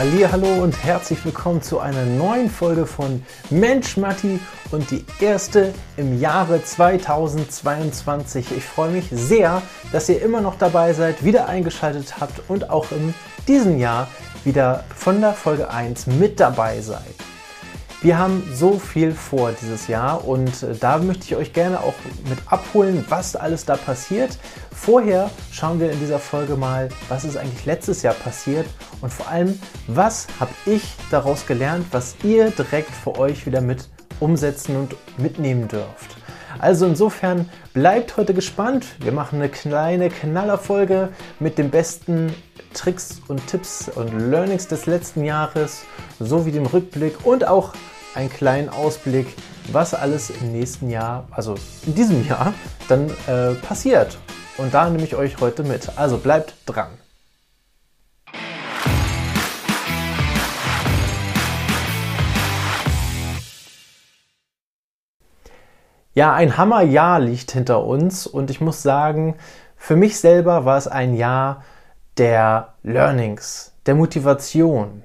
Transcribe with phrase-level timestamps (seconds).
[0.00, 4.38] Hallo und herzlich willkommen zu einer neuen Folge von Mensch Matti
[4.70, 8.52] und die erste im Jahre 2022.
[8.56, 12.92] Ich freue mich sehr, dass ihr immer noch dabei seid, wieder eingeschaltet habt und auch
[12.92, 13.12] in
[13.48, 14.06] diesem Jahr
[14.44, 17.27] wieder von der Folge 1 mit dabei seid.
[18.00, 21.94] Wir haben so viel vor dieses Jahr und äh, da möchte ich euch gerne auch
[22.28, 24.38] mit abholen, was alles da passiert.
[24.70, 28.66] Vorher schauen wir in dieser Folge mal, was ist eigentlich letztes Jahr passiert
[29.00, 33.88] und vor allem, was habe ich daraus gelernt, was ihr direkt für euch wieder mit
[34.20, 36.17] umsetzen und mitnehmen dürft.
[36.58, 38.86] Also insofern bleibt heute gespannt.
[39.00, 42.34] Wir machen eine kleine Knallerfolge mit den besten
[42.74, 45.84] Tricks und Tipps und Learnings des letzten Jahres
[46.20, 47.72] sowie dem Rückblick und auch
[48.14, 49.26] einen kleinen Ausblick,
[49.72, 51.54] was alles im nächsten Jahr, also
[51.86, 52.54] in diesem Jahr,
[52.88, 54.18] dann äh, passiert.
[54.56, 55.90] Und da nehme ich euch heute mit.
[55.96, 56.88] Also bleibt dran.
[66.18, 69.36] Ja, ein Hammerjahr liegt hinter uns und ich muss sagen,
[69.76, 71.62] für mich selber war es ein Jahr
[72.16, 75.04] der Learnings, der Motivation,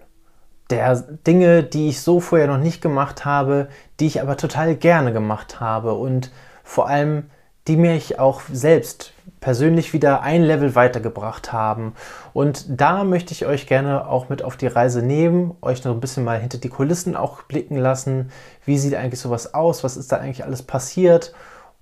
[0.72, 3.68] der Dinge, die ich so vorher noch nicht gemacht habe,
[4.00, 5.94] die ich aber total gerne gemacht habe.
[5.94, 6.32] Und
[6.64, 7.30] vor allem
[7.68, 11.94] die mich auch selbst persönlich wieder ein Level weitergebracht haben.
[12.34, 16.00] Und da möchte ich euch gerne auch mit auf die Reise nehmen, euch noch ein
[16.00, 18.32] bisschen mal hinter die Kulissen auch blicken lassen.
[18.66, 19.84] Wie sieht eigentlich sowas aus?
[19.84, 21.34] Was ist da eigentlich alles passiert?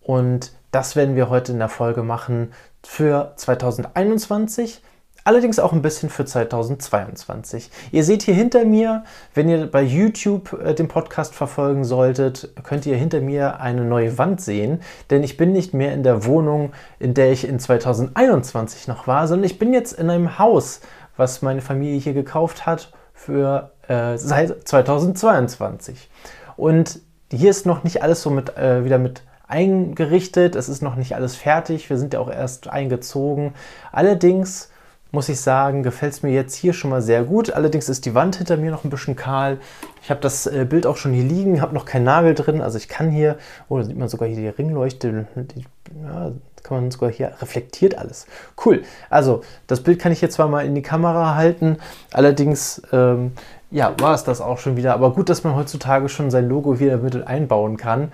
[0.02, 4.82] Und das werden wir heute in der Folge machen für 2021
[5.24, 7.70] allerdings auch ein bisschen für 2022.
[7.92, 12.86] Ihr seht hier hinter mir, wenn ihr bei YouTube äh, den Podcast verfolgen solltet, könnt
[12.86, 16.74] ihr hinter mir eine neue Wand sehen, denn ich bin nicht mehr in der Wohnung,
[17.00, 20.82] in der ich in 2021 noch war, sondern ich bin jetzt in einem Haus,
[21.18, 26.10] was meine Familie hier gekauft hat für äh, seit 2022.
[26.58, 27.00] Und
[27.32, 31.16] hier ist noch nicht alles so mit, äh, wieder mit eingerichtet, es ist noch nicht
[31.16, 33.54] alles fertig, wir sind ja auch erst eingezogen.
[33.92, 34.70] Allerdings
[35.12, 37.52] muss ich sagen, gefällt es mir jetzt hier schon mal sehr gut.
[37.52, 39.60] Allerdings ist die Wand hinter mir noch ein bisschen kahl.
[40.02, 42.62] Ich habe das äh, Bild auch schon hier liegen, habe noch keinen Nagel drin.
[42.62, 45.66] Also ich kann hier, oh, da sieht man sogar hier die Ringleuchte, die,
[46.04, 46.32] ja,
[46.64, 48.28] kann man sogar hier, reflektiert alles.
[48.66, 48.84] Cool.
[49.10, 51.78] Also das Bild kann ich jetzt zwar mal in die Kamera halten,
[52.14, 53.34] allerdings, ähm,
[53.72, 54.94] ja, war es das auch schon wieder.
[54.94, 58.12] Aber gut, dass man heutzutage schon sein Logo wieder mit einbauen kann.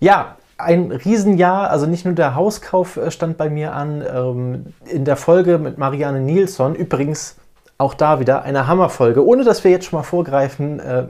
[0.00, 5.04] Ja, ein Riesenjahr, also nicht nur der Hauskauf äh, stand bei mir an, ähm, in
[5.04, 7.36] der Folge mit Marianne Nilsson, übrigens
[7.78, 10.80] auch da wieder eine Hammerfolge, ohne dass wir jetzt schon mal vorgreifen.
[10.80, 11.04] Äh,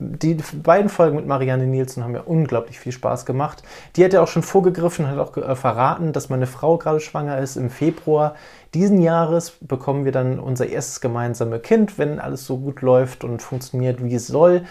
[0.00, 3.64] die beiden Folgen mit Marianne Nielsen haben mir unglaublich viel Spaß gemacht.
[3.96, 7.38] Die hat ja auch schon vorgegriffen, hat auch äh, verraten, dass meine Frau gerade schwanger
[7.38, 7.56] ist.
[7.56, 8.36] Im Februar
[8.74, 13.40] diesen Jahres bekommen wir dann unser erstes gemeinsames Kind, wenn alles so gut läuft und
[13.40, 14.64] funktioniert, wie es soll.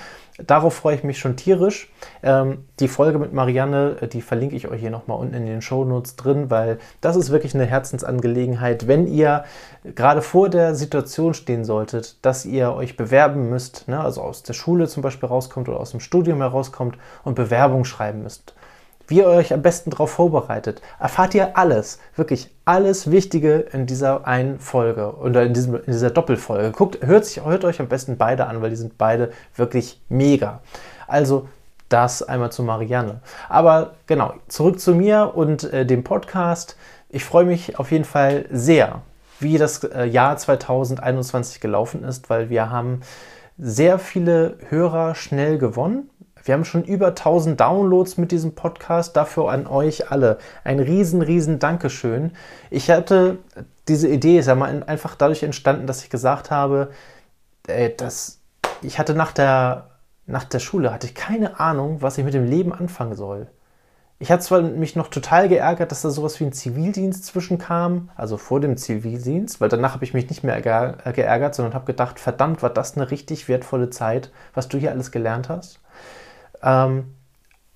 [0.45, 1.91] Darauf freue ich mich schon tierisch.
[2.21, 5.63] Ähm, die Folge mit Marianne, äh, die verlinke ich euch hier nochmal unten in den
[5.63, 8.87] Show Notes drin, weil das ist wirklich eine Herzensangelegenheit.
[8.87, 9.45] Wenn ihr
[9.95, 14.53] gerade vor der Situation stehen solltet, dass ihr euch bewerben müsst, ne, also aus der
[14.53, 18.53] Schule zum Beispiel rauskommt oder aus dem Studium herauskommt und Bewerbung schreiben müsst,
[19.07, 24.27] wie ihr euch am besten darauf vorbereitet, erfahrt ihr alles, wirklich alles Wichtige in dieser
[24.27, 26.71] einen Folge oder in, diesem, in dieser Doppelfolge.
[26.71, 30.61] Guckt, hört, sich, hört euch am besten beide an, weil die sind beide wirklich mega.
[31.07, 31.47] Also
[31.89, 33.21] das einmal zu Marianne.
[33.49, 36.75] Aber genau, zurück zu mir und äh, dem Podcast.
[37.09, 39.01] Ich freue mich auf jeden Fall sehr,
[39.39, 43.01] wie das äh, Jahr 2021 gelaufen ist, weil wir haben
[43.57, 46.09] sehr viele Hörer schnell gewonnen.
[46.47, 49.17] Wir haben schon über 1000 Downloads mit diesem Podcast.
[49.17, 52.31] Dafür an euch alle ein riesen, riesen Dankeschön.
[52.69, 53.39] Ich hatte
[53.89, 56.89] diese Idee, ist ja mal einfach dadurch entstanden, dass ich gesagt habe,
[57.67, 58.39] äh, dass
[58.81, 59.89] ich hatte nach der,
[60.25, 63.47] nach der Schule hatte ich keine Ahnung, was ich mit dem Leben anfangen soll.
[64.19, 68.37] Ich hatte zwar mich noch total geärgert, dass da sowas wie ein Zivildienst zwischenkam, also
[68.37, 72.63] vor dem Zivildienst, weil danach habe ich mich nicht mehr geärgert, sondern habe gedacht, verdammt,
[72.63, 75.81] war das eine richtig wertvolle Zeit, was du hier alles gelernt hast.
[76.61, 77.13] Ähm,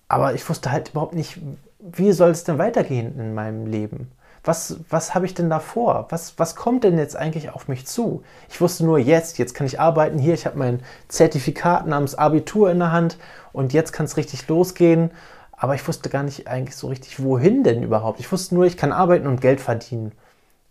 [0.08, 1.40] aber ich wusste halt überhaupt nicht,
[1.80, 4.12] wie soll es denn weitergehen in meinem Leben?
[4.44, 6.08] Was, was habe ich denn da vor?
[6.10, 8.24] Was, was kommt denn jetzt eigentlich auf mich zu?
[8.50, 12.72] Ich wusste nur jetzt, jetzt kann ich arbeiten hier, ich habe mein Zertifikat namens Abitur
[12.72, 13.18] in der Hand
[13.54, 15.12] und jetzt kann es richtig losgehen.
[15.52, 18.20] Aber ich wusste gar nicht eigentlich so richtig, wohin denn überhaupt.
[18.20, 20.12] Ich wusste nur, ich kann arbeiten und Geld verdienen.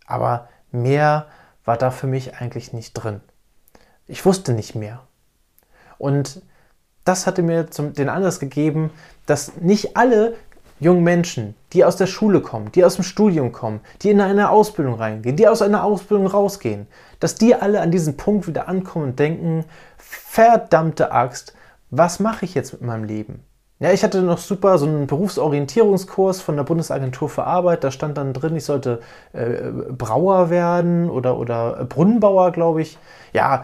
[0.05, 1.27] Aber mehr
[1.63, 3.21] war da für mich eigentlich nicht drin.
[4.07, 5.01] Ich wusste nicht mehr.
[5.97, 6.41] Und
[7.03, 8.91] das hatte mir zum, den Anlass gegeben,
[9.25, 10.35] dass nicht alle
[10.79, 14.49] jungen Menschen, die aus der Schule kommen, die aus dem Studium kommen, die in eine
[14.49, 16.87] Ausbildung reingehen, die aus einer Ausbildung rausgehen,
[17.19, 19.63] dass die alle an diesen Punkt wieder ankommen und denken,
[19.97, 21.53] verdammte Axt,
[21.91, 23.43] was mache ich jetzt mit meinem Leben?
[23.79, 27.83] Ja, ich hatte noch super so einen Berufsorientierungskurs von der Bundesagentur für Arbeit.
[27.83, 28.99] Da stand dann drin, ich sollte
[29.33, 32.99] äh, Brauer werden oder, oder Brunnenbauer, glaube ich.
[33.33, 33.63] Ja,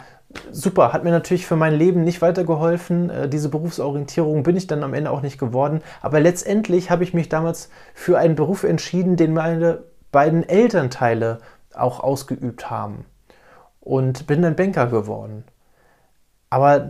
[0.51, 3.09] super, hat mir natürlich für mein Leben nicht weitergeholfen.
[3.09, 5.81] Äh, diese Berufsorientierung bin ich dann am Ende auch nicht geworden.
[6.01, 11.39] Aber letztendlich habe ich mich damals für einen Beruf entschieden, den meine beiden Elternteile
[11.73, 13.05] auch ausgeübt haben.
[13.79, 15.45] Und bin dann Banker geworden.
[16.49, 16.89] Aber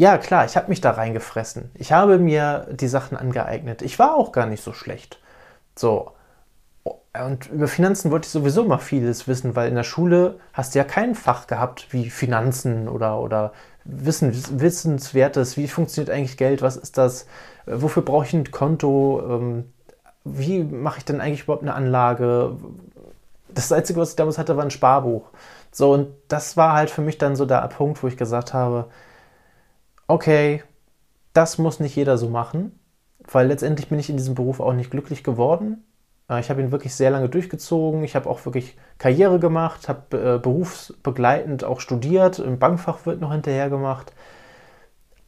[0.00, 1.70] ja, klar, ich habe mich da reingefressen.
[1.74, 3.82] Ich habe mir die Sachen angeeignet.
[3.82, 5.20] Ich war auch gar nicht so schlecht.
[5.76, 6.12] So,
[7.22, 10.80] und über Finanzen wollte ich sowieso mal vieles wissen, weil in der Schule hast du
[10.80, 13.52] ja kein Fach gehabt wie Finanzen oder, oder
[13.84, 15.56] Wissen, Wissenswertes.
[15.56, 16.60] Wie funktioniert eigentlich Geld?
[16.60, 17.26] Was ist das?
[17.66, 19.22] Wofür brauche ich ein Konto?
[19.28, 19.72] Ähm,
[20.24, 22.56] wie mache ich denn eigentlich überhaupt eine Anlage?
[23.48, 25.30] Das Einzige, was ich damals hatte, war ein Sparbuch.
[25.70, 28.86] So, und das war halt für mich dann so der Punkt, wo ich gesagt habe,
[30.08, 30.64] okay,
[31.32, 32.78] das muss nicht jeder so machen,
[33.30, 35.84] weil letztendlich bin ich in diesem Beruf auch nicht glücklich geworden
[36.38, 38.04] ich habe ihn wirklich sehr lange durchgezogen.
[38.04, 43.32] Ich habe auch wirklich Karriere gemacht, habe äh, berufsbegleitend auch studiert, im Bankfach wird noch
[43.32, 44.12] hinterher gemacht.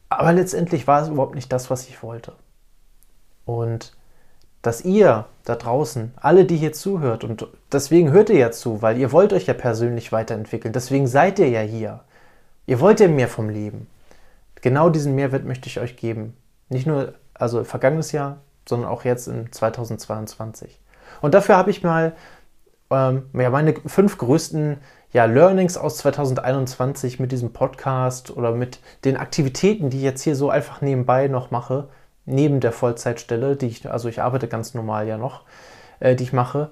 [0.09, 2.33] Aber letztendlich war es überhaupt nicht das, was ich wollte.
[3.45, 3.93] Und
[4.61, 8.97] dass ihr da draußen, alle, die hier zuhört, und deswegen hört ihr ja zu, weil
[8.97, 12.01] ihr wollt euch ja persönlich weiterentwickeln, deswegen seid ihr ja hier.
[12.65, 13.87] Ihr wollt ja mehr vom Leben.
[14.61, 16.35] Genau diesen Mehrwert möchte ich euch geben.
[16.69, 20.79] Nicht nur also vergangenes Jahr, sondern auch jetzt in 2022.
[21.21, 22.13] Und dafür habe ich mal
[22.91, 24.77] ähm, ja, meine fünf größten
[25.11, 30.35] ja, Learnings aus 2021 mit diesem Podcast oder mit den Aktivitäten, die ich jetzt hier
[30.35, 31.87] so einfach nebenbei noch mache,
[32.25, 35.43] neben der Vollzeitstelle, die ich, also ich arbeite ganz normal ja noch,
[35.99, 36.69] äh, die ich mache,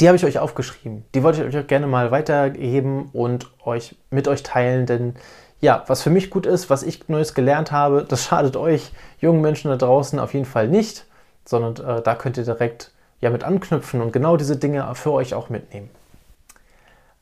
[0.00, 1.04] die habe ich euch aufgeschrieben.
[1.14, 5.14] Die wollte ich euch gerne mal weitergeben und euch mit euch teilen, denn
[5.60, 9.40] ja, was für mich gut ist, was ich Neues gelernt habe, das schadet euch jungen
[9.40, 11.06] Menschen da draußen auf jeden Fall nicht,
[11.44, 12.92] sondern äh, da könnt ihr direkt
[13.26, 15.90] ja mit anknüpfen und genau diese Dinge für euch auch mitnehmen.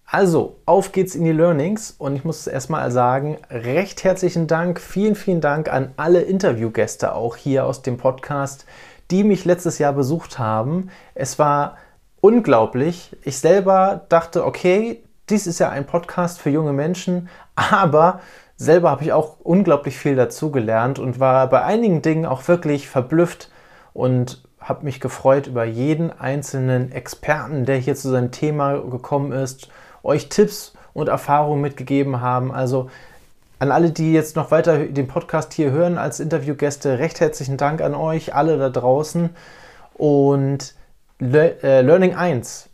[0.06, 5.15] Also, auf geht's in die Learnings und ich muss erstmal sagen, recht herzlichen Dank, vielen,
[5.15, 8.67] vielen Dank an alle Interviewgäste auch hier aus dem Podcast,
[9.11, 10.91] die mich letztes Jahr besucht haben.
[11.15, 11.79] Es war
[12.21, 13.17] unglaublich.
[13.23, 18.21] Ich selber dachte, okay, dies ist ja ein Podcast für junge Menschen, aber
[18.56, 23.51] selber habe ich auch unglaublich viel dazugelernt und war bei einigen Dingen auch wirklich verblüfft
[23.95, 29.69] und habe mich gefreut über jeden einzelnen Experten, der hier zu seinem Thema gekommen ist,
[30.02, 32.50] euch Tipps und Erfahrungen mitgegeben haben.
[32.50, 32.90] Also
[33.58, 37.82] an alle, die jetzt noch weiter den Podcast hier hören als Interviewgäste, recht herzlichen Dank
[37.82, 39.31] an euch, alle da draußen.
[39.94, 40.75] Und
[41.19, 42.70] Le äh, Learning 1.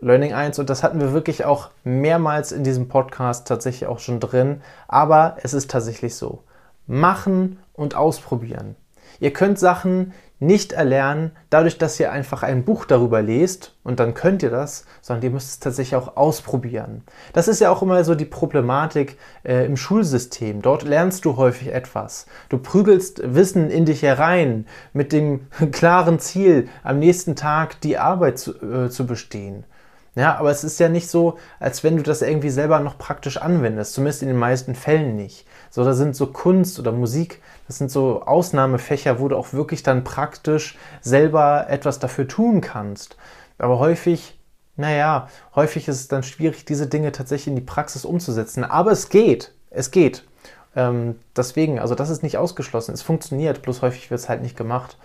[0.00, 4.18] Learning 1, und das hatten wir wirklich auch mehrmals in diesem Podcast tatsächlich auch schon
[4.18, 6.42] drin, aber es ist tatsächlich so.
[6.86, 8.76] Machen und ausprobieren.
[9.18, 14.14] Ihr könnt Sachen nicht erlernen, dadurch, dass ihr einfach ein Buch darüber lest und dann
[14.14, 17.02] könnt ihr das, sondern ihr müsst es tatsächlich auch ausprobieren.
[17.34, 20.62] Das ist ja auch immer so die Problematik äh, im Schulsystem.
[20.62, 22.26] Dort lernst du häufig etwas.
[22.48, 28.38] Du prügelst Wissen in dich herein mit dem klaren Ziel, am nächsten Tag die Arbeit
[28.38, 29.64] zu, äh, zu bestehen.
[30.16, 33.36] Ja, aber es ist ja nicht so, als wenn du das irgendwie selber noch praktisch
[33.36, 35.46] anwendest, zumindest in den meisten Fällen nicht.
[35.70, 37.40] So, da sind so Kunst oder Musik,
[37.70, 43.16] das sind so Ausnahmefächer, wo du auch wirklich dann praktisch selber etwas dafür tun kannst.
[43.58, 44.40] Aber häufig,
[44.74, 48.64] naja, häufig ist es dann schwierig, diese Dinge tatsächlich in die Praxis umzusetzen.
[48.64, 50.24] Aber es geht, es geht.
[50.74, 52.92] Ähm, deswegen, also das ist nicht ausgeschlossen.
[52.92, 54.98] Es funktioniert, bloß häufig wird es halt nicht gemacht.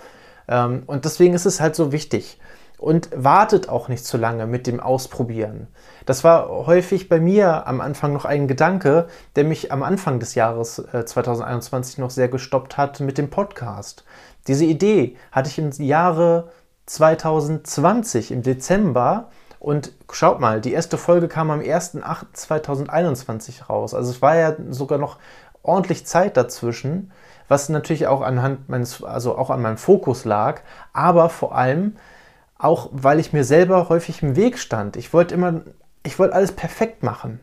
[0.48, 2.39] Ähm, und deswegen ist es halt so wichtig
[2.77, 5.67] und wartet auch nicht zu lange mit dem Ausprobieren.
[6.05, 10.36] Das war häufig bei mir am Anfang noch ein Gedanke, der mich am Anfang des
[10.36, 14.03] Jahres äh, 2021 noch sehr gestoppt hat mit dem Podcast.
[14.48, 16.50] Diese Idee hatte ich im Jahre
[16.86, 19.29] 2020 im Dezember
[19.60, 23.96] und schaut mal, die erste Folge kam am 1.8.2021 raus.
[23.96, 25.17] Also es war ja sogar noch
[25.63, 27.12] ordentlich Zeit dazwischen,
[27.48, 30.62] was natürlich auch anhand meines, also auch an meinem Fokus lag,
[30.94, 31.96] aber vor allem
[32.57, 34.95] auch weil ich mir selber häufig im Weg stand.
[34.97, 35.62] Ich wollte immer,
[36.03, 37.39] ich wollte alles perfekt machen.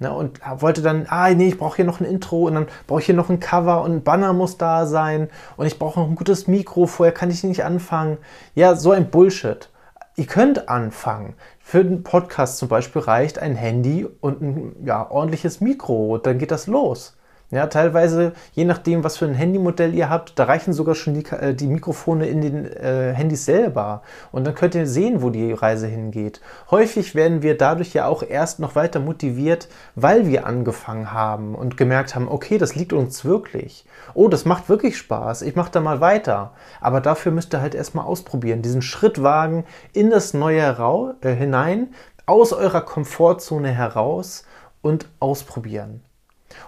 [0.00, 3.00] Ne, und wollte dann, ah nee, ich brauche hier noch ein Intro und dann brauche
[3.00, 6.08] ich hier noch ein Cover und ein Banner muss da sein und ich brauche noch
[6.08, 8.18] ein gutes Mikro, vorher kann ich nicht anfangen.
[8.54, 9.70] Ja, so ein Bullshit.
[10.14, 11.34] Ihr könnt anfangen.
[11.58, 16.52] Für den Podcast zum Beispiel reicht ein Handy und ein ja, ordentliches Mikro, dann geht
[16.52, 17.17] das los.
[17.50, 21.24] Ja, teilweise, je nachdem, was für ein Handymodell ihr habt, da reichen sogar schon die,
[21.30, 24.02] äh, die Mikrofone in den äh, Handys selber.
[24.32, 26.42] Und dann könnt ihr sehen, wo die Reise hingeht.
[26.70, 31.78] Häufig werden wir dadurch ja auch erst noch weiter motiviert, weil wir angefangen haben und
[31.78, 33.86] gemerkt haben, okay, das liegt uns wirklich.
[34.12, 35.40] Oh, das macht wirklich Spaß.
[35.40, 36.52] Ich mache da mal weiter.
[36.82, 39.64] Aber dafür müsst ihr halt erstmal ausprobieren, diesen Schritt wagen
[39.94, 40.76] in das Neue
[41.22, 41.94] äh, hinein,
[42.26, 44.44] aus eurer Komfortzone heraus
[44.82, 46.02] und ausprobieren.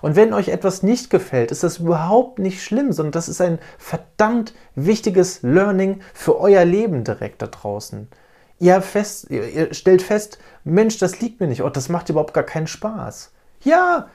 [0.02, 3.58] Und wenn euch etwas nicht gefällt, ist das überhaupt nicht schlimm, sondern das ist ein
[3.78, 8.08] verdammt wichtiges Learning für euer Leben direkt da draußen.
[8.58, 12.44] Ihr, fest, ihr stellt fest, Mensch, das liegt mir nicht, oh, das macht überhaupt gar
[12.44, 13.32] keinen Spaß.
[13.62, 14.08] Ja,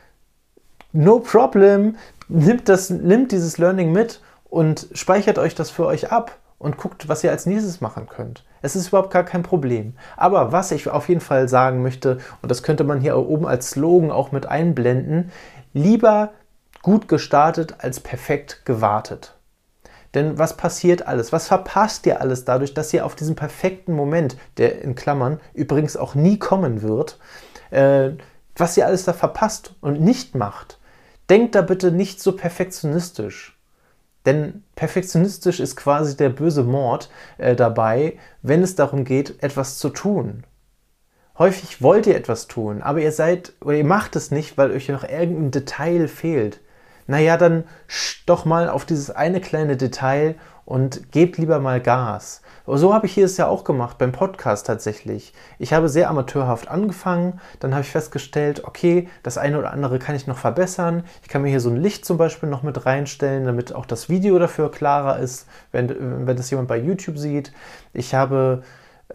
[0.91, 6.37] no problem, nimmt, das, nimmt dieses Learning mit und speichert euch das für euch ab
[6.57, 8.43] und guckt, was ihr als nächstes machen könnt.
[8.61, 9.93] Es ist überhaupt gar kein Problem.
[10.17, 13.71] Aber was ich auf jeden Fall sagen möchte, und das könnte man hier oben als
[13.71, 15.31] Slogan auch mit einblenden,
[15.75, 16.31] lieber
[16.81, 19.35] gut gestartet als perfekt gewartet.
[20.15, 21.33] Denn was passiert alles?
[21.33, 25.97] Was verpasst ihr alles dadurch, dass ihr auf diesen perfekten Moment, der in Klammern übrigens
[25.97, 27.19] auch nie kommen wird,
[27.69, 28.11] äh,
[28.55, 30.79] was ihr alles da verpasst und nicht macht?
[31.29, 33.59] Denkt da bitte nicht so perfektionistisch.
[34.25, 39.89] Denn perfektionistisch ist quasi der böse Mord äh, dabei, wenn es darum geht, etwas zu
[39.89, 40.45] tun.
[41.37, 44.87] Häufig wollt ihr etwas tun, aber ihr seid oder ihr macht es nicht, weil euch
[44.87, 46.61] noch irgendein Detail fehlt.
[47.07, 47.65] Naja, dann
[48.25, 52.41] doch mal auf dieses eine kleine Detail und gebt lieber mal Gas.
[52.65, 55.33] So habe ich hier es ja auch gemacht beim Podcast tatsächlich.
[55.59, 60.15] Ich habe sehr amateurhaft angefangen, dann habe ich festgestellt, okay, das eine oder andere kann
[60.15, 61.03] ich noch verbessern.
[61.21, 64.09] Ich kann mir hier so ein Licht zum Beispiel noch mit reinstellen, damit auch das
[64.09, 67.51] Video dafür klarer ist, wenn, wenn das jemand bei YouTube sieht.
[67.93, 68.63] Ich habe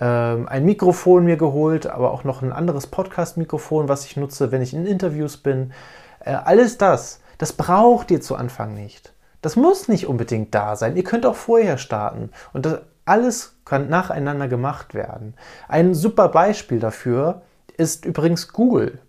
[0.05, 4.75] ein Mikrofon mir geholt, aber auch noch ein anderes Podcast-Mikrofon, was ich nutze, wenn ich
[4.75, 5.73] in Interviews bin.
[6.21, 9.13] Äh, alles das, das braucht ihr zu Anfang nicht.
[9.43, 10.97] Das muss nicht unbedingt da sein.
[10.97, 12.31] Ihr könnt auch vorher starten.
[12.53, 15.35] Und das alles kann nacheinander gemacht werden.
[15.69, 17.43] Ein super Beispiel dafür
[17.77, 19.01] ist übrigens Google.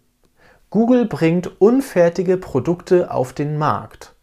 [0.70, 4.16] Google bringt unfertige Produkte auf den Markt.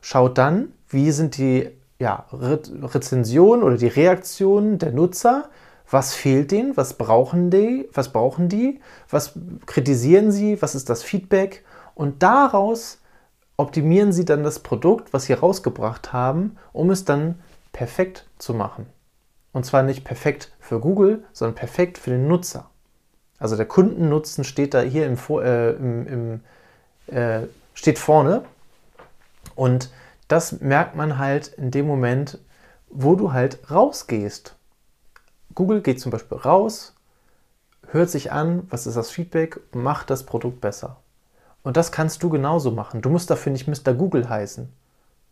[0.00, 1.68] Schaut dann, wie sind die
[1.98, 5.48] ja, Re Rezensionen oder die Reaktionen der Nutzer.
[5.90, 6.76] Was fehlt denen?
[6.76, 7.88] Was brauchen die?
[7.92, 8.80] Was brauchen die?
[9.08, 9.32] Was
[9.66, 10.60] kritisieren sie?
[10.60, 11.64] Was ist das Feedback?
[11.94, 13.00] Und daraus
[13.56, 17.40] optimieren sie dann das Produkt, was sie rausgebracht haben, um es dann
[17.72, 18.86] perfekt zu machen.
[19.52, 22.70] Und zwar nicht perfekt für Google, sondern perfekt für den Nutzer.
[23.38, 26.40] Also der Kundennutzen steht da hier im, äh, im,
[27.06, 28.44] im äh, steht vorne.
[29.54, 29.90] Und
[30.28, 32.38] das merkt man halt in dem Moment,
[32.90, 34.54] wo du halt rausgehst.
[35.54, 36.94] Google geht zum Beispiel raus,
[37.88, 40.96] hört sich an, was ist das Feedback, macht das Produkt besser.
[41.62, 43.02] Und das kannst du genauso machen.
[43.02, 43.92] Du musst dafür nicht Mr.
[43.94, 44.72] Google heißen,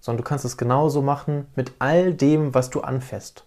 [0.01, 3.45] sondern du kannst es genauso machen mit all dem, was du anfasst.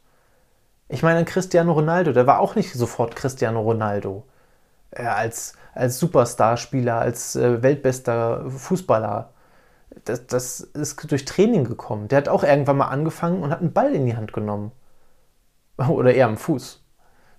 [0.87, 4.23] Ich meine, Cristiano Ronaldo, der war auch nicht sofort Cristiano Ronaldo.
[4.91, 9.29] Er als, als Superstar-Spieler, als äh, weltbester Fußballer
[10.05, 12.07] das, das ist durch Training gekommen.
[12.07, 14.71] Der hat auch irgendwann mal angefangen und hat einen Ball in die Hand genommen.
[15.87, 16.83] Oder eher am Fuß.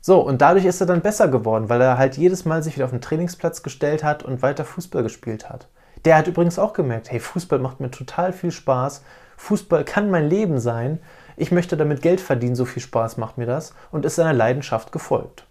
[0.01, 2.87] So, und dadurch ist er dann besser geworden, weil er halt jedes Mal sich wieder
[2.87, 5.69] auf den Trainingsplatz gestellt hat und weiter Fußball gespielt hat.
[6.07, 9.03] Der hat übrigens auch gemerkt, hey, Fußball macht mir total viel Spaß.
[9.37, 11.01] Fußball kann mein Leben sein.
[11.37, 14.91] Ich möchte damit Geld verdienen, so viel Spaß macht mir das und ist seiner Leidenschaft
[14.91, 15.47] gefolgt.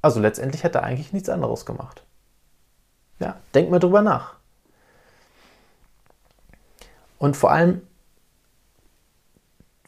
[0.00, 2.04] Also letztendlich hat er eigentlich nichts anderes gemacht.
[3.18, 4.34] Ja, denk mal drüber nach.
[7.18, 7.82] Und vor allem,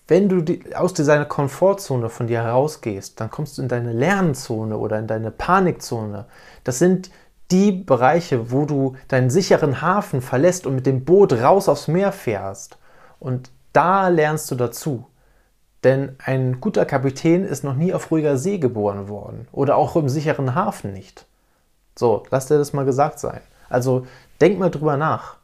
[0.09, 4.77] wenn du die, aus dieser Komfortzone von dir herausgehst, dann kommst du in deine Lernzone
[4.79, 6.27] oder in deine Panikzone.
[6.63, 7.11] Das sind
[7.51, 12.13] die Bereiche, wo du deinen sicheren Hafen verlässt und mit dem Boot raus aufs Meer
[12.13, 12.79] fährst.
[13.19, 15.07] Und da lernst du dazu.
[15.85, 20.09] Denn ein guter Kapitän ist noch nie auf ruhiger See geboren worden oder auch im
[20.09, 21.27] sicheren Hafen nicht.
[21.97, 23.41] So, lass dir das mal gesagt sein.
[23.69, 24.07] Also
[24.41, 25.37] denk mal drüber nach.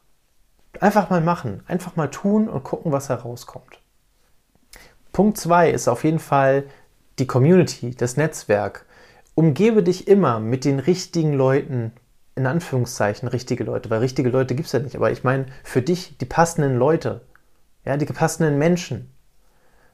[0.79, 3.82] Einfach mal machen, einfach mal tun und gucken, was herauskommt.
[5.13, 6.63] Punkt 2 ist auf jeden Fall
[7.19, 8.87] die Community, das Netzwerk.
[9.35, 11.91] Umgebe dich immer mit den richtigen Leuten,
[12.33, 15.83] in Anführungszeichen richtige Leute, weil richtige Leute gibt es ja nicht, aber ich meine für
[15.83, 17.21] dich die passenden Leute,
[17.85, 19.13] ja, die passenden Menschen.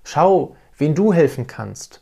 [0.05, 2.01] Schau, wen du helfen kannst.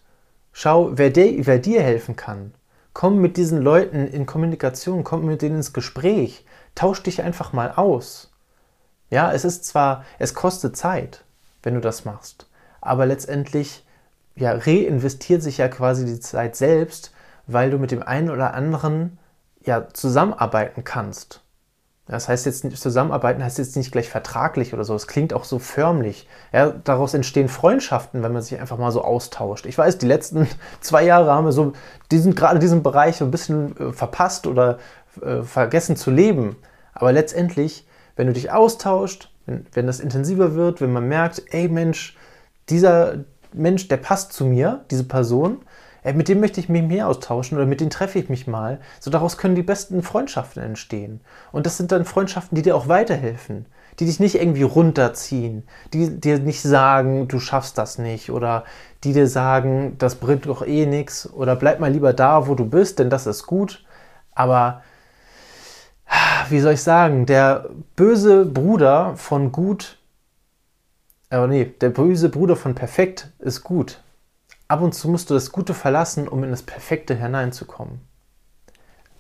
[0.51, 2.53] Schau, wer, de, wer dir helfen kann.
[2.93, 6.45] Komm mit diesen Leuten in Kommunikation, komm mit denen ins Gespräch.
[6.75, 8.31] Tausch dich einfach mal aus.
[9.09, 11.23] Ja, es ist zwar, es kostet Zeit,
[11.63, 12.46] wenn du das machst,
[12.87, 13.85] aber letztendlich
[14.35, 17.11] ja, reinvestiert sich ja quasi die Zeit selbst,
[17.47, 19.17] weil du mit dem einen oder anderen
[19.65, 21.41] ja zusammenarbeiten kannst.
[22.05, 24.95] Das heißt jetzt zusammenarbeiten heißt jetzt nicht gleich vertraglich oder so.
[24.95, 26.27] Es klingt auch so förmlich.
[26.53, 29.65] Ja, daraus entstehen Freundschaften, wenn man sich einfach mal so austauscht.
[29.65, 30.47] Ich weiß, die letzten
[30.79, 31.73] zwei Jahre haben wir so
[32.11, 34.77] diesen, gerade diesen Bereich so ein bisschen äh, verpasst oder
[35.21, 36.55] äh, vergessen zu leben.
[36.93, 41.67] Aber letztendlich, wenn du dich austauscht, wenn, wenn das intensiver wird, wenn man merkt, ey
[41.67, 42.15] Mensch,
[42.69, 45.59] dieser Mensch, der passt zu mir, diese Person,
[46.03, 48.79] ey, mit dem möchte ich mich mehr austauschen oder mit dem treffe ich mich mal.
[48.99, 51.21] So daraus können die besten Freundschaften entstehen.
[51.51, 53.65] Und das sind dann Freundschaften, die dir auch weiterhelfen,
[53.99, 58.63] die dich nicht irgendwie runterziehen, die dir nicht sagen, du schaffst das nicht oder
[59.03, 62.65] die dir sagen, das bringt doch eh nichts oder bleib mal lieber da, wo du
[62.65, 63.83] bist, denn das ist gut.
[64.33, 64.81] Aber
[66.49, 69.96] wie soll ich sagen, der böse Bruder von gut,
[71.29, 74.01] aber nee, der böse Bruder von perfekt ist gut.
[74.67, 78.01] Ab und zu musst du das Gute verlassen, um in das Perfekte hineinzukommen.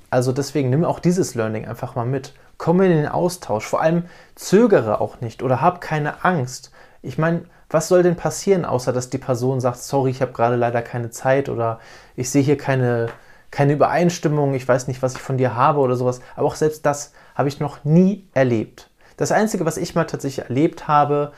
[0.09, 2.33] Also deswegen nimm auch dieses Learning einfach mal mit.
[2.57, 3.65] Komm in den Austausch.
[3.65, 6.71] Vor allem zögere auch nicht oder hab keine Angst.
[7.01, 10.55] Ich meine, was soll denn passieren, außer dass die Person sagt, sorry, ich habe gerade
[10.55, 11.79] leider keine Zeit oder
[12.15, 13.07] ich sehe hier keine,
[13.51, 16.21] keine Übereinstimmung, ich weiß nicht, was ich von dir habe oder sowas.
[16.35, 18.89] Aber auch selbst das habe ich noch nie erlebt.
[19.17, 21.33] Das Einzige, was ich mal tatsächlich erlebt habe,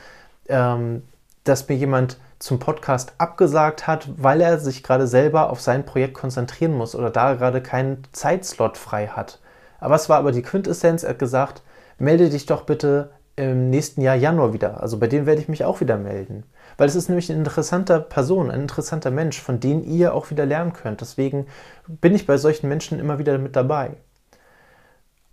[0.50, 1.02] ähm,
[1.44, 6.14] dass mir jemand zum Podcast abgesagt hat, weil er sich gerade selber auf sein Projekt
[6.14, 9.40] konzentrieren muss oder da gerade keinen Zeitslot frei hat.
[9.78, 11.62] Aber es war aber die Quintessenz, er hat gesagt,
[11.98, 14.82] melde dich doch bitte im nächsten Jahr Januar wieder.
[14.82, 16.44] Also bei dem werde ich mich auch wieder melden.
[16.76, 20.46] Weil es ist nämlich eine interessante Person, ein interessanter Mensch, von dem ihr auch wieder
[20.46, 21.00] lernen könnt.
[21.00, 21.46] Deswegen
[21.86, 23.92] bin ich bei solchen Menschen immer wieder mit dabei.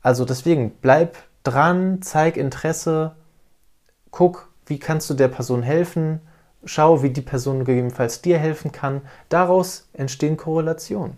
[0.01, 3.15] Also deswegen bleib dran, zeig Interesse,
[4.12, 6.21] guck, wie kannst du der Person helfen,
[6.63, 9.01] schau, wie die Person gegebenenfalls dir helfen kann.
[9.29, 11.17] Daraus entstehen Korrelationen.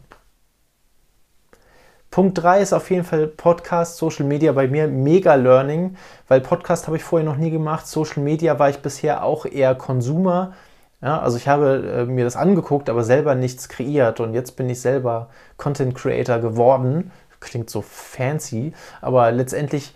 [2.11, 5.95] Punkt 3 ist auf jeden Fall Podcast, Social Media bei mir mega Learning,
[6.27, 7.85] weil Podcast habe ich vorher noch nie gemacht.
[7.85, 10.53] Social Media war ich bisher auch eher Konsumer.
[11.01, 14.69] Ja, also ich habe äh, mir das angeguckt, aber selber nichts kreiert und jetzt bin
[14.69, 17.11] ich selber Content Creator geworden.
[17.39, 19.93] Klingt so fancy, aber letztendlich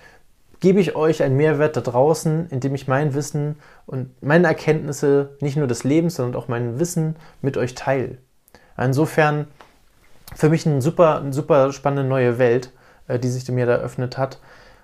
[0.63, 5.57] gebe ich euch einen Mehrwert da draußen, indem ich mein Wissen und meine Erkenntnisse nicht
[5.57, 8.19] nur des Lebens, sondern auch mein Wissen mit euch teile.
[8.77, 9.47] Insofern
[10.33, 12.71] für mich eine super, super spannende neue Welt,
[13.09, 14.39] äh, die sich mir da eröffnet hat.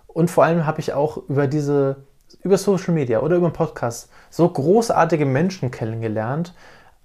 [0.05, 2.03] Und vor allem habe ich auch über diese,
[2.43, 6.53] über Social Media oder über Podcast so großartige Menschen kennengelernt.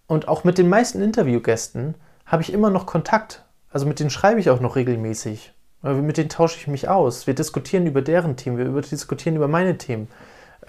[0.08, 1.94] Und auch mit den meisten Interviewgästen
[2.26, 3.44] habe ich immer noch Kontakt.
[3.70, 5.53] Also mit denen schreibe ich auch noch regelmäßig.
[5.84, 7.26] Mit denen tausche ich mich aus.
[7.26, 10.08] Wir diskutieren über deren Themen, wir diskutieren über meine Themen.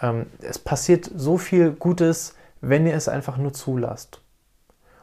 [0.02, 4.20] Ähm, es passiert so viel Gutes, wenn ihr es einfach nur zulasst.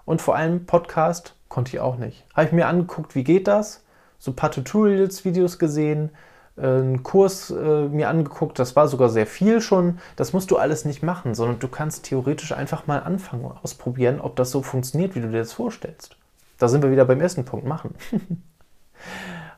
[0.04, 2.26] Und vor allem Podcast konnte ich auch nicht.
[2.34, 3.84] Habe ich mir angeguckt, wie geht das?
[4.18, 6.10] So ein paar Tutorials, Videos gesehen,
[6.56, 9.98] äh, einen Kurs äh, mir angeguckt, das war sogar sehr viel schon.
[10.16, 14.36] Das musst du alles nicht machen, sondern du kannst theoretisch einfach mal anfangen, ausprobieren, ob
[14.36, 16.16] das so funktioniert, wie du dir das vorstellst.
[16.58, 17.94] Da sind wir wieder beim ersten Punkt, machen.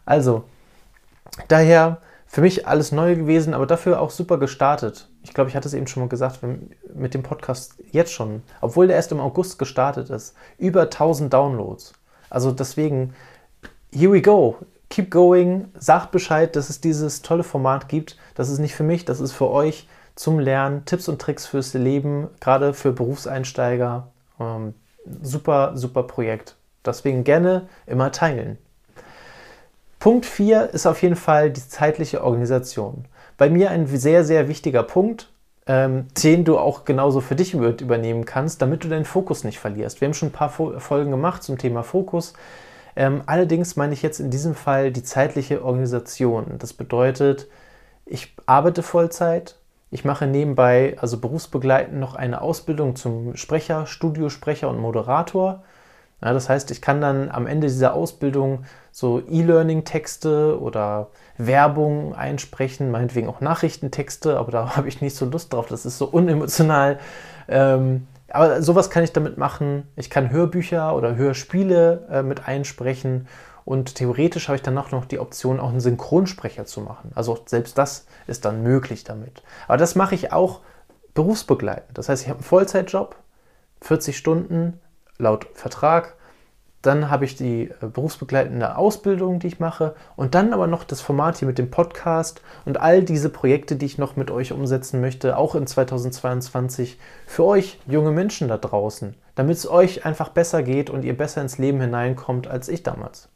[0.05, 0.45] Also,
[1.49, 5.09] daher für mich alles neu gewesen, aber dafür auch super gestartet.
[5.23, 6.41] Ich glaube, ich hatte es eben schon mal gesagt,
[6.95, 11.95] mit dem Podcast jetzt schon, obwohl der erst im August gestartet ist, über 1000 Downloads.
[12.31, 13.15] Also deswegen,
[13.93, 14.57] here we go.
[14.91, 18.17] Keep going, sagt Bescheid, dass es dieses tolle Format gibt.
[18.35, 21.75] Das ist nicht für mich, das ist für euch zum Lernen, Tipps und Tricks fürs
[21.75, 24.09] Leben, gerade für Berufseinsteiger.
[24.41, 24.75] Ähm,
[25.23, 26.57] super, super Projekt.
[26.85, 28.59] Deswegen gerne immer teilen.
[30.05, 33.07] Punkt 4 ist auf jeden Fall die zeitliche Organisation.
[33.39, 35.33] Bei mir ein sehr, sehr wichtiger Punkt,
[35.67, 40.03] ähm, den du auch genauso für dich übernehmen kannst, damit du deinen Fokus nicht verlierst.
[40.03, 42.35] Wir haben schon ein paar Folgen gemacht zum Thema Fokus.
[42.97, 46.57] Ähm, allerdings meine ich jetzt in diesem Fall die zeitliche Organisation.
[46.59, 47.49] Das bedeutet,
[48.05, 49.57] ich arbeite Vollzeit,
[49.91, 55.63] ich mache nebenbei, also berufsbegleitend, noch eine Ausbildung zum Sprecher, Studiosprecher und Moderator.
[56.25, 62.91] Ja, das heißt, ich kann dann am Ende dieser Ausbildung so E-Learning-Texte oder Werbung einsprechen,
[62.91, 66.99] meinetwegen auch Nachrichtentexte, aber da habe ich nicht so Lust drauf, das ist so unemotional.
[67.47, 69.87] Ähm, aber sowas kann ich damit machen.
[69.97, 73.29] Ich kann Hörbücher oder Hörspiele äh, mit einsprechen
[73.67, 77.13] und theoretisch habe ich dann auch noch die Option, auch einen Synchronsprecher zu machen.
[77.15, 79.43] Also selbst das ist dann möglich damit.
[79.69, 80.61] Aber das mache ich auch
[81.13, 81.97] berufsbegleitend.
[81.97, 83.17] Das heißt, ich habe einen Vollzeitjob,
[83.83, 84.81] 40 Stunden,
[85.19, 86.15] laut Vertrag.
[86.83, 89.95] Dann habe ich die äh, berufsbegleitende Ausbildung, die ich mache.
[90.17, 93.87] Und dann aber noch das Format hier mit dem Podcast und all diese Projekte, die
[93.87, 99.15] ich noch mit euch umsetzen möchte, auch in 2022 für euch junge Menschen da draußen,
[99.35, 103.31] damit es euch einfach besser geht und ihr besser ins Leben hineinkommt als ich damals.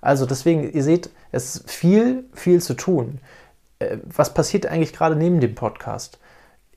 [0.00, 3.18] Also deswegen, ihr seht, es ist viel, viel zu tun.
[3.80, 6.20] Äh, was passiert eigentlich gerade neben dem Podcast?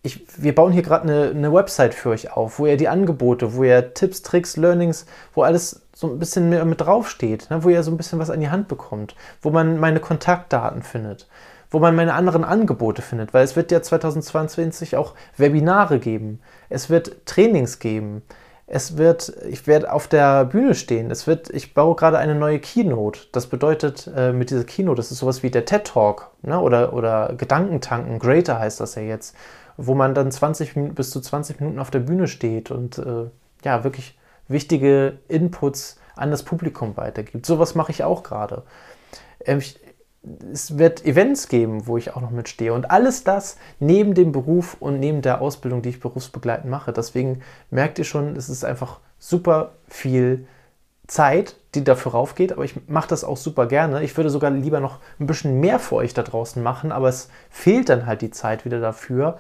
[0.04, 3.54] Ich, wir bauen hier gerade eine, eine Website für euch auf, wo ihr die Angebote,
[3.56, 7.70] wo ihr Tipps, Tricks, Learnings, wo alles so ein bisschen mit, mit draufsteht, ne, wo
[7.70, 11.28] ihr so ein bisschen was an die Hand bekommt, wo man meine Kontaktdaten findet,
[11.70, 16.90] wo man meine anderen Angebote findet, weil es wird ja 2022 auch Webinare geben, es
[16.90, 18.24] wird Trainings geben,
[18.74, 21.12] es wird, ich werde auf der Bühne stehen.
[21.12, 23.20] Es wird, ich baue gerade eine neue Keynote.
[23.34, 26.58] Das bedeutet, äh, mit dieser Keynote, das ist sowas wie der TED Talk ne?
[26.58, 29.36] oder, oder Gedankentanken, Greater heißt das ja jetzt,
[29.88, 33.30] wo man dann 20 bis zu 20 Minuten auf der Bühne steht und äh,
[33.64, 34.18] ja, wirklich
[34.48, 37.46] wichtige Inputs an das Publikum weitergibt.
[37.46, 38.64] Sowas mache ich auch gerade.
[39.46, 39.62] Ähm,
[40.54, 42.74] es wird Events geben, wo ich auch noch mitstehe.
[42.74, 46.94] Und alles das neben dem Beruf und neben der Ausbildung, die ich berufsbegleitend mache.
[46.94, 47.42] Deswegen
[47.72, 50.48] merkt ihr schon, es ist einfach super viel
[51.08, 52.52] Zeit, die dafür raufgeht.
[52.52, 54.04] Aber ich mache das auch super gerne.
[54.04, 56.92] Ich würde sogar lieber noch ein bisschen mehr für euch da draußen machen.
[56.92, 59.40] Aber es fehlt dann halt die Zeit wieder dafür.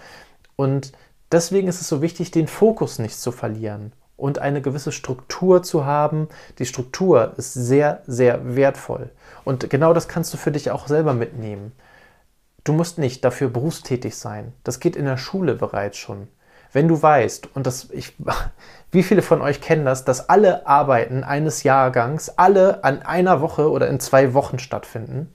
[0.62, 0.92] Und
[1.32, 5.86] deswegen ist es so wichtig, den Fokus nicht zu verlieren und eine gewisse Struktur zu
[5.86, 6.28] haben.
[6.60, 9.10] Die Struktur ist sehr, sehr wertvoll.
[9.44, 11.72] Und genau das kannst du für dich auch selber mitnehmen.
[12.64, 14.54] Du musst nicht dafür berufstätig sein.
[14.64, 16.28] Das geht in der Schule bereits schon.
[16.72, 18.14] Wenn du weißt, und das, ich,
[18.92, 23.72] wie viele von euch kennen das, dass alle Arbeiten eines Jahrgangs alle an einer Woche
[23.72, 25.34] oder in zwei Wochen stattfinden?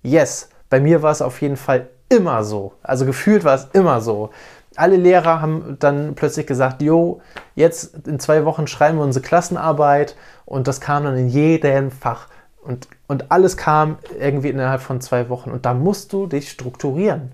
[0.00, 2.74] Yes, bei mir war es auf jeden Fall immer so.
[2.82, 4.30] Also gefühlt war es immer so
[4.76, 7.20] alle Lehrer haben dann plötzlich gesagt, jo,
[7.54, 12.28] jetzt in zwei Wochen schreiben wir unsere Klassenarbeit und das kam dann in jedem Fach.
[12.62, 15.50] Und, und alles kam irgendwie innerhalb von zwei Wochen.
[15.50, 17.32] Und da musst du dich strukturieren.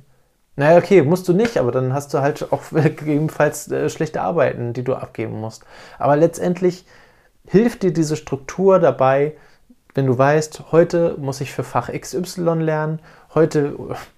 [0.55, 4.73] Naja, okay, musst du nicht, aber dann hast du halt auch gegebenenfalls äh, schlechte Arbeiten,
[4.73, 5.65] die du abgeben musst.
[5.99, 6.87] Aber letztendlich
[7.47, 9.35] hilft dir diese Struktur dabei,
[9.95, 13.01] wenn du weißt, heute muss ich für Fach XY lernen,
[13.37, 13.77] heute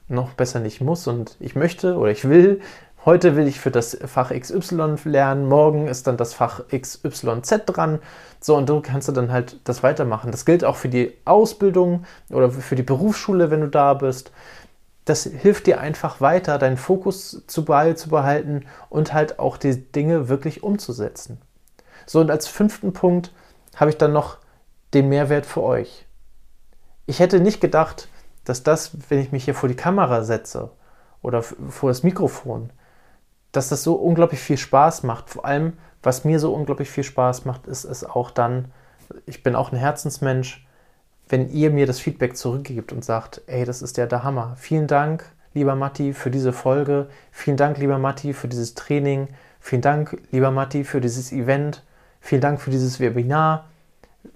[0.08, 2.62] noch besser nicht muss und ich möchte oder ich will
[3.04, 8.00] Heute will ich für das Fach XY lernen, morgen ist dann das Fach XYZ dran.
[8.38, 10.30] So, und du kannst dann halt das weitermachen.
[10.30, 14.32] Das gilt auch für die Ausbildung oder für die Berufsschule, wenn du da bist.
[15.06, 20.62] Das hilft dir einfach weiter, deinen Fokus zu behalten und halt auch die Dinge wirklich
[20.62, 21.40] umzusetzen.
[22.04, 23.32] So, und als fünften Punkt
[23.76, 24.36] habe ich dann noch
[24.92, 26.04] den Mehrwert für euch.
[27.06, 28.08] Ich hätte nicht gedacht,
[28.48, 30.70] dass das, wenn ich mich hier vor die Kamera setze
[31.20, 32.70] oder vor das Mikrofon,
[33.52, 35.30] dass das so unglaublich viel Spaß macht.
[35.30, 38.72] Vor allem, was mir so unglaublich viel Spaß macht, ist es auch dann,
[39.26, 40.66] ich bin auch ein Herzensmensch,
[41.28, 44.54] wenn ihr mir das Feedback zurückgebt und sagt, ey, das ist ja der Hammer.
[44.56, 47.08] Vielen Dank, lieber Matti, für diese Folge.
[47.30, 49.28] Vielen Dank, lieber Matti, für dieses Training.
[49.60, 51.84] Vielen Dank, lieber Matti, für dieses Event.
[52.20, 53.66] Vielen Dank für dieses Webinar.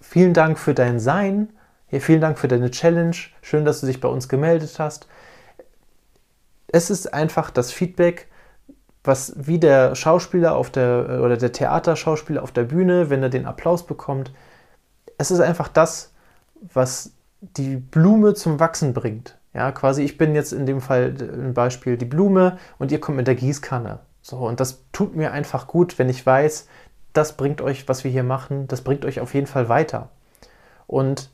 [0.01, 1.49] Vielen Dank für dein Sein.
[1.93, 3.15] Ja, vielen Dank für deine Challenge.
[3.43, 5.07] Schön, dass du dich bei uns gemeldet hast.
[6.69, 8.29] Es ist einfach das Feedback,
[9.05, 13.45] was wie der Schauspieler auf der oder der Theaterschauspieler auf der Bühne, wenn er den
[13.45, 14.33] Applaus bekommt,
[15.19, 16.15] es ist einfach das,
[16.73, 19.37] was die Blume zum Wachsen bringt.
[19.53, 23.19] Ja, quasi ich bin jetzt in dem Fall ein Beispiel die Blume und ihr kommt
[23.19, 23.99] mit der Gießkanne.
[24.23, 26.69] So und das tut mir einfach gut, wenn ich weiß,
[27.13, 30.09] das bringt euch, was wir hier machen, das bringt euch auf jeden Fall weiter.
[30.87, 31.29] Und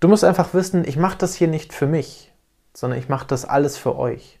[0.00, 2.32] du musst einfach wissen, ich mache das hier nicht für mich,
[2.74, 4.38] sondern ich mache das alles für euch.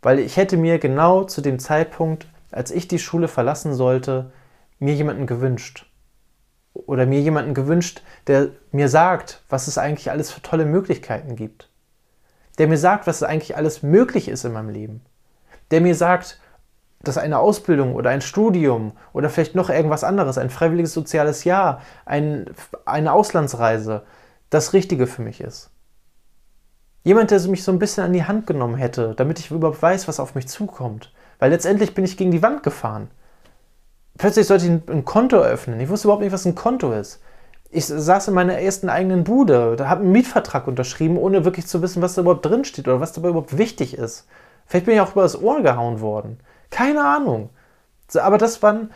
[0.00, 4.32] Weil ich hätte mir genau zu dem Zeitpunkt, als ich die Schule verlassen sollte,
[4.78, 5.86] mir jemanden gewünscht.
[6.74, 11.68] Oder mir jemanden gewünscht, der mir sagt, was es eigentlich alles für tolle Möglichkeiten gibt.
[12.58, 15.02] Der mir sagt, was eigentlich alles möglich ist in meinem Leben.
[15.70, 16.40] Der mir sagt,
[17.00, 21.82] dass eine Ausbildung oder ein Studium oder vielleicht noch irgendwas anderes, ein freiwilliges soziales Jahr,
[22.04, 22.46] ein,
[22.84, 24.04] eine Auslandsreise,
[24.52, 25.70] das Richtige für mich ist.
[27.04, 30.06] Jemand, der mich so ein bisschen an die Hand genommen hätte, damit ich überhaupt weiß,
[30.08, 31.12] was auf mich zukommt.
[31.38, 33.10] Weil letztendlich bin ich gegen die Wand gefahren.
[34.18, 35.80] Plötzlich sollte ich ein, Konto eröffnen.
[35.80, 37.20] Ich wusste überhaupt nicht, was ein Konto ist.
[37.70, 41.80] Ich saß in meiner ersten eigenen Bude, da habe einen Mietvertrag unterschrieben, ohne wirklich zu
[41.80, 44.28] wissen, was da überhaupt drinsteht oder was dabei überhaupt wichtig ist.
[44.66, 46.38] Vielleicht bin ich auch über das Ohr gehauen worden.
[46.68, 47.48] Keine Ahnung.
[48.14, 48.90] Aber das waren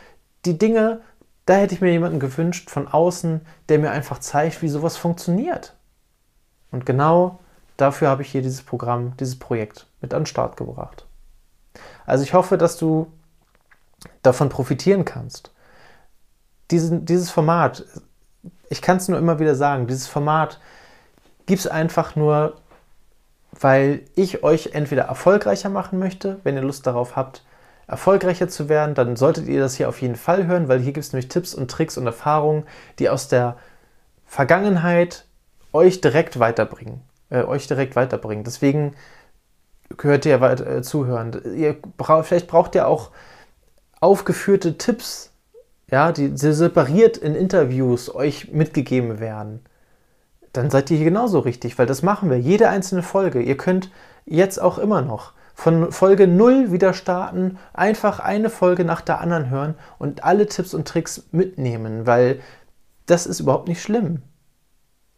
[0.45, 1.01] die Dinge,
[1.47, 5.75] da hätte ich mir jemanden gewünscht von außen, der mir einfach zeigt, wie sowas funktioniert.
[6.71, 7.39] Und genau
[7.77, 11.07] dafür habe ich hier dieses Programm, dieses Projekt mit an den Start gebracht.
[12.05, 13.13] Also ich hoffe, dass du
[14.23, 15.53] davon profitieren kannst.
[16.71, 17.85] Diesen, dieses Format,
[18.69, 20.61] ich kann es nur immer wieder sagen, dieses Format
[21.47, 22.57] gibt es einfach nur,
[23.53, 27.45] weil ich euch entweder erfolgreicher machen möchte, wenn ihr Lust darauf habt,
[27.87, 31.07] erfolgreicher zu werden, dann solltet ihr das hier auf jeden Fall hören, weil hier gibt
[31.07, 32.65] es nämlich Tipps und Tricks und Erfahrungen,
[32.99, 33.57] die aus der
[34.27, 35.25] Vergangenheit
[35.73, 37.01] euch direkt weiterbringen.
[37.31, 38.45] Äh, euch direkt weiterbringen.
[38.45, 38.95] Deswegen
[39.97, 41.41] gehört ihr weiter äh, zuhören.
[41.57, 43.11] Ihr brauch, vielleicht braucht ihr auch
[44.01, 45.33] aufgeführte Tipps,
[45.91, 49.65] ja, die separiert in Interviews euch mitgegeben werden.
[50.53, 52.39] Dann seid ihr hier genauso richtig, weil das machen wir.
[52.39, 53.41] Jede einzelne Folge.
[53.41, 53.91] Ihr könnt
[54.25, 59.49] jetzt auch immer noch von Folge 0 wieder starten, einfach eine Folge nach der anderen
[59.49, 62.41] hören und alle Tipps und Tricks mitnehmen, weil
[63.07, 64.21] das ist überhaupt nicht schlimm.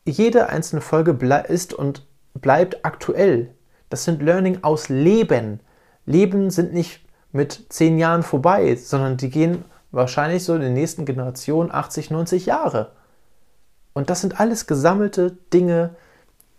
[0.07, 1.13] Jede einzelne Folge
[1.49, 3.53] ist und bleibt aktuell.
[3.91, 5.59] Das sind Learning aus Leben.
[6.07, 11.05] Leben sind nicht mit zehn Jahren vorbei, sondern die gehen wahrscheinlich so in den nächsten
[11.05, 12.93] Generationen 80, 90 Jahre.
[13.93, 15.97] Und das sind alles gesammelte Dinge,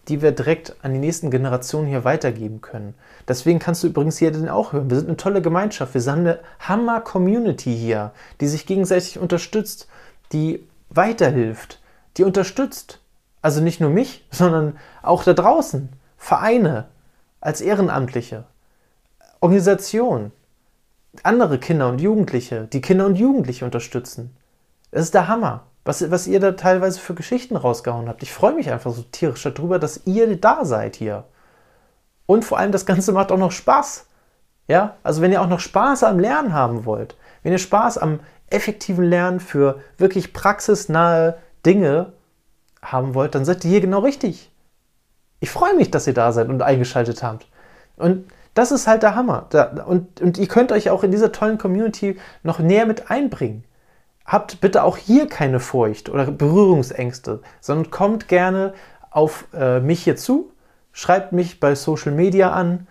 [0.09, 2.95] die wir direkt an die nächsten Generationen hier weitergeben können.
[3.27, 4.89] Deswegen kannst du übrigens hier den auch hören.
[4.89, 5.93] Wir sind eine tolle Gemeinschaft.
[5.93, 9.87] Wir sind eine Hammer-Community hier, die sich gegenseitig unterstützt,
[10.33, 11.79] die weiterhilft,
[12.17, 12.99] die unterstützt.
[13.43, 15.89] Also nicht nur mich, sondern auch da draußen.
[16.17, 16.85] Vereine,
[17.39, 18.43] als Ehrenamtliche,
[19.39, 20.31] Organisationen,
[21.23, 24.35] andere Kinder und Jugendliche, die Kinder und Jugendliche unterstützen.
[24.91, 28.23] Das ist der Hammer, was, was ihr da teilweise für Geschichten rausgehauen habt.
[28.23, 31.25] Ich freue mich einfach so tierisch darüber, dass ihr da seid hier.
[32.25, 34.05] Und vor allem das Ganze macht auch noch Spaß.
[34.67, 38.19] Ja, also wenn ihr auch noch Spaß am Lernen haben wollt, wenn ihr Spaß am
[38.51, 42.13] effektiven Lernen für wirklich praxisnahe Dinge
[42.81, 44.51] haben wollt, dann seid ihr hier genau richtig.
[45.39, 47.47] Ich freue mich, dass ihr da seid und eingeschaltet habt.
[47.97, 49.47] Und das ist halt der Hammer.
[49.87, 53.63] Und, und ihr könnt euch auch in dieser tollen Community noch näher mit einbringen.
[54.29, 58.75] Habt bitte auch hier keine Furcht oder Berührungsängste, sondern kommt gerne
[59.09, 60.51] auf äh, mich hier zu,
[60.91, 62.85] schreibt mich bei Social Media an,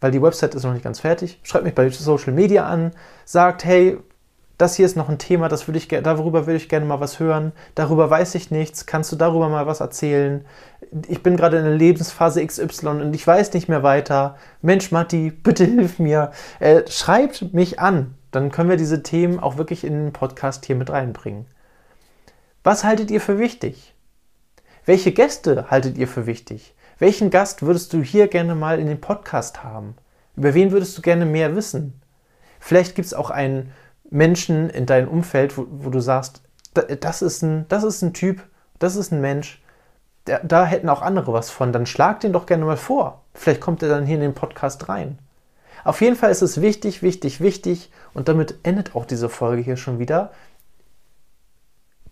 [0.00, 1.40] weil die Website ist noch nicht ganz fertig.
[1.42, 2.92] Schreibt mich bei Social Media an,
[3.26, 3.98] sagt, hey,
[4.56, 7.20] das hier ist noch ein Thema, das würde ich, darüber würde ich gerne mal was
[7.20, 7.52] hören.
[7.74, 8.86] Darüber weiß ich nichts.
[8.86, 10.46] Kannst du darüber mal was erzählen?
[11.06, 14.36] Ich bin gerade in der Lebensphase XY und ich weiß nicht mehr weiter.
[14.62, 16.32] Mensch, Matti, bitte hilf mir.
[16.60, 18.14] Äh, schreibt mich an.
[18.30, 21.46] Dann können wir diese Themen auch wirklich in den Podcast hier mit reinbringen.
[22.62, 23.94] Was haltet ihr für wichtig?
[24.84, 26.74] Welche Gäste haltet ihr für wichtig?
[26.98, 29.94] Welchen Gast würdest du hier gerne mal in den Podcast haben?
[30.36, 32.00] Über wen würdest du gerne mehr wissen?
[32.60, 33.72] Vielleicht gibt es auch einen
[34.10, 36.42] Menschen in deinem Umfeld, wo, wo du sagst,
[36.74, 38.42] das ist, ein, das ist ein Typ,
[38.78, 39.62] das ist ein Mensch,
[40.26, 43.22] der, da hätten auch andere was von, dann schlag den doch gerne mal vor.
[43.34, 45.18] Vielleicht kommt er dann hier in den Podcast rein.
[45.84, 49.76] Auf jeden Fall ist es wichtig, wichtig, wichtig und damit endet auch diese Folge hier
[49.76, 50.32] schon wieder.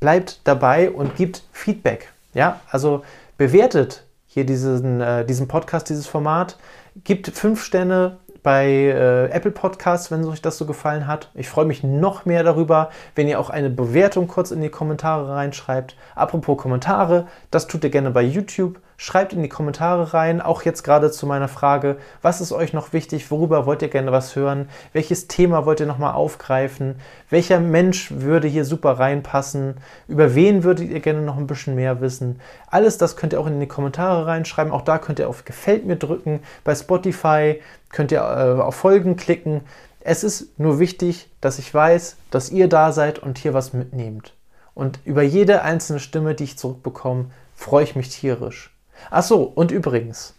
[0.00, 2.12] Bleibt dabei und gibt Feedback.
[2.34, 3.02] Ja, also
[3.38, 6.58] bewertet hier diesen, äh, diesen Podcast, dieses Format,
[7.04, 11.32] gibt fünf Sterne, bei äh, Apple Podcasts, wenn euch das so gefallen hat.
[11.34, 15.34] Ich freue mich noch mehr darüber, wenn ihr auch eine Bewertung kurz in die Kommentare
[15.34, 15.96] reinschreibt.
[16.14, 18.78] Apropos Kommentare, das tut ihr gerne bei YouTube.
[18.98, 22.94] Schreibt in die Kommentare rein, auch jetzt gerade zu meiner Frage, was ist euch noch
[22.94, 26.96] wichtig, worüber wollt ihr gerne was hören, welches Thema wollt ihr nochmal aufgreifen,
[27.28, 29.76] welcher Mensch würde hier super reinpassen,
[30.08, 32.40] über wen würdet ihr gerne noch ein bisschen mehr wissen.
[32.68, 35.84] Alles das könnt ihr auch in die Kommentare reinschreiben, auch da könnt ihr auf Gefällt
[35.84, 39.60] mir drücken, bei Spotify könnt ihr äh, auf Folgen klicken.
[40.00, 44.32] Es ist nur wichtig, dass ich weiß, dass ihr da seid und hier was mitnehmt.
[44.72, 48.75] Und über jede einzelne Stimme, die ich zurückbekomme, freue ich mich tierisch.
[49.10, 50.34] Achso, und übrigens,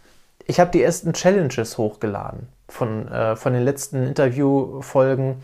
[0.46, 5.42] ich habe die ersten Challenges hochgeladen von, äh, von den letzten Interviewfolgen.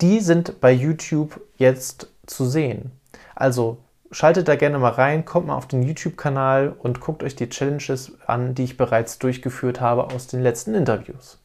[0.00, 2.92] Die sind bei YouTube jetzt zu sehen.
[3.34, 3.78] Also
[4.10, 8.12] schaltet da gerne mal rein, kommt mal auf den YouTube-Kanal und guckt euch die Challenges
[8.26, 11.38] an, die ich bereits durchgeführt habe aus den letzten Interviews.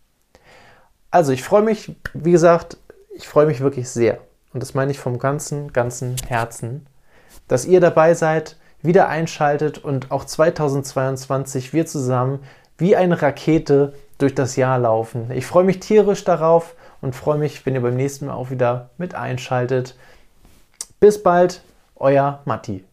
[1.11, 2.77] Also ich freue mich, wie gesagt,
[3.13, 4.19] ich freue mich wirklich sehr.
[4.53, 6.87] Und das meine ich vom ganzen, ganzen Herzen,
[7.47, 12.39] dass ihr dabei seid, wieder einschaltet und auch 2022 wir zusammen
[12.77, 15.31] wie eine Rakete durch das Jahr laufen.
[15.31, 18.89] Ich freue mich tierisch darauf und freue mich, wenn ihr beim nächsten Mal auch wieder
[18.97, 19.95] mit einschaltet.
[20.99, 21.61] Bis bald,
[21.95, 22.83] euer Matti.